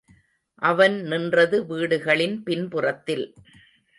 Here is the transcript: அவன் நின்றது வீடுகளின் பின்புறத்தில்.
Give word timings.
அவன் 0.61 1.01
நின்றது 1.01 1.65
வீடுகளின் 1.65 2.43
பின்புறத்தில். 2.43 3.25